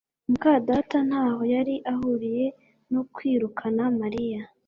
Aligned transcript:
muka 0.29 0.51
data 0.69 0.97
ntaho 1.07 1.41
yari 1.53 1.75
ahuriye 1.91 2.45
no 2.91 3.01
kwirukana 3.13 3.83
Mariya 3.99 4.41